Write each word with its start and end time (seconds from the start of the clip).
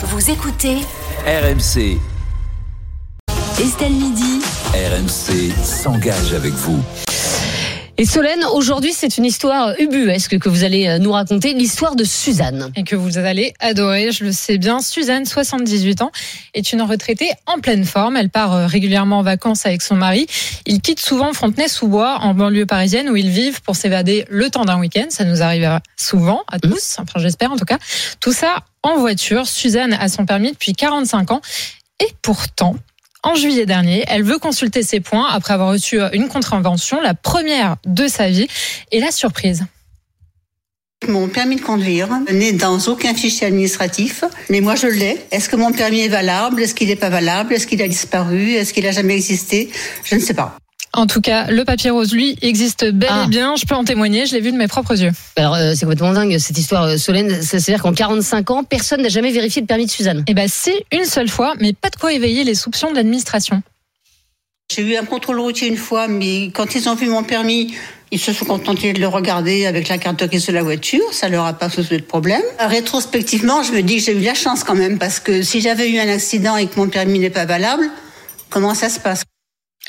Vous 0.00 0.30
écoutez 0.30 0.76
RMC, 1.26 1.98
Estelle 3.60 3.92
Midi. 3.92 4.40
RMC 4.72 5.50
s'engage 5.64 6.34
avec 6.34 6.52
vous. 6.52 6.80
Et 8.00 8.04
Solène, 8.04 8.44
aujourd'hui, 8.54 8.92
c'est 8.92 9.18
une 9.18 9.24
histoire 9.24 9.74
ubuesque 9.80 10.38
que 10.38 10.48
vous 10.48 10.62
allez 10.62 10.86
euh, 10.86 10.98
nous 11.00 11.10
raconter, 11.10 11.52
l'histoire 11.52 11.96
de 11.96 12.04
Suzanne. 12.04 12.70
et 12.76 12.84
que 12.84 12.94
vous 12.94 13.18
allez 13.18 13.54
adorer, 13.58 14.12
je 14.12 14.22
le 14.22 14.30
sais 14.30 14.56
bien. 14.56 14.80
Suzanne, 14.80 15.26
78 15.26 16.02
ans, 16.02 16.12
est 16.54 16.72
une 16.72 16.80
retraitée 16.82 17.28
en 17.46 17.58
pleine 17.58 17.84
forme. 17.84 18.16
Elle 18.16 18.30
part 18.30 18.54
euh, 18.54 18.66
régulièrement 18.68 19.18
en 19.18 19.22
vacances 19.22 19.66
avec 19.66 19.82
son 19.82 19.96
mari. 19.96 20.28
Ils 20.64 20.80
quittent 20.80 21.00
souvent 21.00 21.32
Fontenay-sous-Bois, 21.32 22.18
en 22.22 22.34
banlieue 22.34 22.66
parisienne, 22.66 23.10
où 23.10 23.16
ils 23.16 23.30
vivent 23.30 23.62
pour 23.62 23.74
s'évader 23.74 24.26
le 24.30 24.48
temps 24.48 24.64
d'un 24.64 24.78
week-end. 24.78 25.06
Ça 25.08 25.24
nous 25.24 25.42
arrive 25.42 25.80
souvent, 25.96 26.44
à 26.46 26.60
tous, 26.60 26.98
enfin 27.00 27.18
j'espère 27.18 27.50
en 27.50 27.56
tout 27.56 27.64
cas. 27.64 27.78
Tout 28.20 28.32
ça 28.32 28.58
en 28.84 28.98
voiture. 28.98 29.44
Suzanne 29.48 29.94
a 29.94 30.08
son 30.08 30.24
permis 30.24 30.52
depuis 30.52 30.72
45 30.72 31.32
ans. 31.32 31.40
Et 31.98 32.12
pourtant, 32.22 32.76
en 33.28 33.34
juillet 33.34 33.66
dernier, 33.66 34.04
elle 34.08 34.22
veut 34.22 34.38
consulter 34.38 34.82
ses 34.82 35.00
points 35.00 35.28
après 35.28 35.52
avoir 35.52 35.70
reçu 35.70 36.00
une 36.14 36.28
contravention, 36.28 37.00
la 37.00 37.14
première 37.14 37.76
de 37.84 38.08
sa 38.08 38.30
vie. 38.30 38.48
Et 38.90 39.00
la 39.00 39.10
surprise. 39.10 39.64
Mon 41.06 41.28
permis 41.28 41.56
de 41.56 41.60
conduire 41.60 42.08
n'est 42.32 42.52
dans 42.52 42.78
aucun 42.88 43.14
fichier 43.14 43.46
administratif, 43.46 44.24
mais 44.50 44.60
moi 44.60 44.74
je 44.74 44.88
l'ai. 44.88 45.16
Est-ce 45.30 45.48
que 45.48 45.56
mon 45.56 45.72
permis 45.72 46.00
est 46.00 46.08
valable? 46.08 46.62
Est-ce 46.62 46.74
qu'il 46.74 46.88
n'est 46.88 46.96
pas 46.96 47.10
valable? 47.10 47.52
Est-ce 47.52 47.66
qu'il 47.66 47.82
a 47.82 47.88
disparu? 47.88 48.54
Est-ce 48.54 48.72
qu'il 48.72 48.86
a 48.86 48.92
jamais 48.92 49.14
existé? 49.14 49.70
Je 50.04 50.16
ne 50.16 50.20
sais 50.20 50.34
pas. 50.34 50.56
En 50.98 51.06
tout 51.06 51.20
cas, 51.20 51.46
le 51.50 51.64
papier 51.64 51.90
rose, 51.90 52.12
lui, 52.12 52.36
existe 52.42 52.84
bel 52.90 53.08
Ah. 53.12 53.24
et 53.26 53.28
bien. 53.28 53.54
Je 53.56 53.64
peux 53.66 53.74
en 53.74 53.84
témoigner, 53.84 54.26
je 54.26 54.34
l'ai 54.34 54.40
vu 54.40 54.50
de 54.52 54.56
mes 54.56 54.66
propres 54.68 55.00
yeux. 55.00 55.12
Alors, 55.36 55.54
euh, 55.54 55.72
c'est 55.74 55.82
complètement 55.86 56.12
dingue, 56.12 56.36
cette 56.38 56.58
histoire, 56.58 56.84
euh, 56.84 56.96
Solène. 56.96 57.30
Ça- 57.40 57.60
C'est-à-dire 57.60 57.82
qu'en 57.82 57.92
45 57.92 58.50
ans, 58.50 58.64
personne 58.64 59.02
n'a 59.02 59.08
jamais 59.08 59.30
vérifié 59.30 59.60
le 59.62 59.66
permis 59.66 59.86
de 59.86 59.90
Suzanne. 59.90 60.24
Eh 60.26 60.34
ben, 60.34 60.48
si, 60.48 60.72
une 60.92 61.04
seule 61.04 61.28
fois, 61.28 61.54
mais 61.60 61.72
pas 61.72 61.90
de 61.90 61.96
quoi 61.96 62.12
éveiller 62.12 62.42
les 62.44 62.54
soupçons 62.56 62.90
de 62.90 62.96
l'administration. 62.96 63.62
J'ai 64.74 64.82
eu 64.82 64.96
un 64.96 65.04
contrôle 65.04 65.40
routier 65.40 65.68
une 65.68 65.76
fois, 65.78 66.08
mais 66.08 66.46
quand 66.52 66.74
ils 66.74 66.88
ont 66.88 66.94
vu 66.94 67.06
mon 67.08 67.22
permis, 67.22 67.74
ils 68.10 68.18
se 68.18 68.32
sont 68.32 68.44
contentés 68.44 68.92
de 68.92 69.00
le 69.00 69.06
regarder 69.08 69.64
avec 69.66 69.88
la 69.88 69.96
carte 69.98 70.22
grise 70.24 70.46
de 70.46 70.52
la 70.52 70.62
voiture. 70.62 71.00
Ça 71.12 71.28
leur 71.28 71.46
a 71.46 71.52
pas 71.54 71.68
posé 71.70 71.96
de 71.96 72.02
problème. 72.02 72.42
Rétrospectivement, 72.58 73.62
je 73.62 73.72
me 73.72 73.82
dis 73.82 73.96
que 73.96 74.02
j'ai 74.02 74.12
eu 74.16 74.20
la 74.20 74.34
chance 74.34 74.64
quand 74.64 74.74
même, 74.74 74.98
parce 74.98 75.20
que 75.20 75.42
si 75.42 75.60
j'avais 75.60 75.88
eu 75.90 75.98
un 75.98 76.08
accident 76.08 76.56
et 76.56 76.66
que 76.66 76.78
mon 76.78 76.88
permis 76.88 77.18
n'est 77.18 77.30
pas 77.30 77.46
valable, 77.46 77.88
comment 78.50 78.74
ça 78.74 78.88
se 78.90 78.98
passe? 79.00 79.22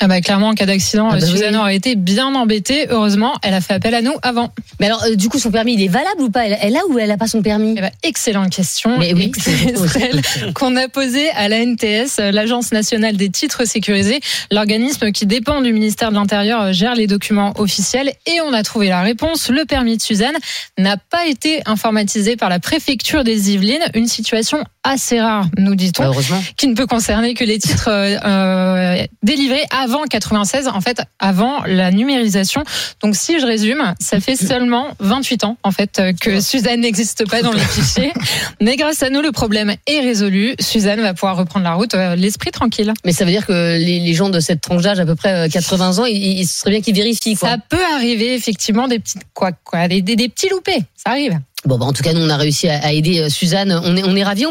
Ah 0.02 0.08
bah, 0.08 0.20
clairement, 0.22 0.48
en 0.48 0.54
cas 0.54 0.64
d'accident, 0.66 1.08
Ah 1.10 1.16
bah 1.16 1.20
Suzanne 1.20 1.54
oui. 1.54 1.60
aurait 1.60 1.76
été 1.76 1.94
bien 1.94 2.34
embêtée. 2.34 2.86
Heureusement, 2.88 3.34
elle 3.42 3.52
a 3.52 3.60
fait 3.60 3.74
appel 3.74 3.94
à 3.94 4.00
nous 4.00 4.14
avant. 4.22 4.50
Mais 4.80 4.86
alors, 4.86 5.04
euh, 5.04 5.14
du 5.14 5.28
coup, 5.28 5.38
son 5.38 5.50
permis, 5.50 5.74
il 5.74 5.82
est 5.82 5.88
valable 5.88 6.22
ou 6.22 6.30
pas? 6.30 6.46
Elle, 6.46 6.56
elle 6.62 6.76
a 6.76 6.80
ou 6.88 6.98
elle 6.98 7.10
a 7.10 7.18
pas 7.18 7.26
son 7.26 7.42
permis? 7.42 7.74
Eh 7.76 7.80
ben, 7.82 7.90
excellente 8.02 8.48
question. 8.50 8.98
Mais 8.98 9.12
oui, 9.12 9.30
c'est 9.38 9.76
celle 9.88 10.22
qu'on 10.54 10.74
a 10.76 10.88
posée 10.88 11.28
à 11.32 11.48
la 11.48 11.58
NTS, 11.66 12.18
euh, 12.18 12.30
l'Agence 12.32 12.72
nationale 12.72 13.16
des 13.18 13.28
titres 13.28 13.66
sécurisés. 13.66 14.20
L'organisme 14.50 15.12
qui 15.12 15.26
dépend 15.26 15.60
du 15.60 15.72
ministère 15.74 16.08
de 16.10 16.14
l'Intérieur 16.16 16.62
euh, 16.62 16.72
gère 16.72 16.94
les 16.94 17.06
documents 17.06 17.52
officiels 17.58 18.10
et 18.26 18.40
on 18.40 18.54
a 18.54 18.62
trouvé 18.62 18.88
la 18.88 19.02
réponse. 19.02 19.50
Le 19.50 19.66
permis 19.66 19.98
de 19.98 20.02
Suzanne 20.02 20.36
n'a 20.78 20.96
pas 20.96 21.26
été 21.26 21.60
informatisé 21.66 22.36
par 22.36 22.48
la 22.48 22.58
préfecture 22.58 23.22
des 23.22 23.50
Yvelines. 23.52 23.84
Une 23.94 24.06
situation 24.06 24.64
assez 24.82 25.20
rare, 25.20 25.44
nous 25.58 25.74
dit-on. 25.74 26.04
Bah, 26.04 26.08
Heureusement. 26.08 26.42
qui 26.56 26.68
ne 26.68 26.74
peut 26.74 26.86
concerner 26.86 27.34
que 27.34 27.44
les 27.44 27.58
titres 27.58 27.90
euh, 27.90 29.04
délivrés 29.22 29.64
avant 29.70 29.89
96, 30.08 30.68
en 30.68 30.80
fait, 30.80 31.02
avant 31.18 31.62
la 31.64 31.90
numérisation. 31.90 32.62
Donc, 33.02 33.16
si 33.16 33.40
je 33.40 33.46
résume, 33.46 33.94
ça 34.00 34.20
fait 34.20 34.36
seulement 34.36 34.88
28 35.00 35.44
ans, 35.44 35.56
en 35.62 35.70
fait, 35.70 35.98
euh, 35.98 36.12
que 36.18 36.40
Suzanne 36.40 36.80
n'existe 36.80 37.28
pas 37.28 37.42
dans 37.42 37.52
les 37.52 37.60
fichiers. 37.60 38.12
Mais 38.60 38.76
grâce 38.76 39.02
à 39.02 39.10
nous, 39.10 39.20
le 39.20 39.32
problème 39.32 39.74
est 39.86 40.00
résolu. 40.00 40.54
Suzanne 40.60 41.00
va 41.00 41.14
pouvoir 41.14 41.36
reprendre 41.36 41.64
la 41.64 41.74
route, 41.74 41.94
euh, 41.94 42.16
l'esprit 42.16 42.50
tranquille. 42.50 42.92
Mais 43.04 43.12
ça 43.12 43.24
veut 43.24 43.30
dire 43.30 43.46
que 43.46 43.52
les, 43.52 44.00
les 44.00 44.14
gens 44.14 44.28
de 44.28 44.40
cette 44.40 44.60
tranche 44.60 44.82
d'âge, 44.82 45.00
à 45.00 45.06
peu 45.06 45.14
près 45.14 45.46
euh, 45.46 45.48
80 45.48 45.98
ans, 45.98 46.04
il, 46.06 46.46
serait 46.46 46.70
bien 46.70 46.80
qu'ils 46.80 46.94
vérifient. 46.94 47.36
Quoi. 47.36 47.50
Ça 47.50 47.56
peut 47.68 47.84
arriver, 47.94 48.34
effectivement, 48.34 48.88
des 48.88 48.98
petites, 48.98 49.22
quoi, 49.34 49.52
quoi, 49.52 49.88
des, 49.88 50.02
des, 50.02 50.16
des 50.16 50.28
petits 50.28 50.48
loupés. 50.48 50.82
Ça 50.96 51.10
arrive. 51.10 51.38
Bon, 51.66 51.76
bah, 51.76 51.84
en 51.84 51.92
tout 51.92 52.02
cas, 52.02 52.14
nous, 52.14 52.22
on 52.22 52.30
a 52.30 52.36
réussi 52.36 52.68
à, 52.68 52.78
à 52.82 52.92
aider 52.92 53.20
euh, 53.20 53.28
Suzanne. 53.28 53.78
On 53.84 53.96
est, 53.96 54.02
on 54.04 54.16
est 54.16 54.24
ravis. 54.24 54.46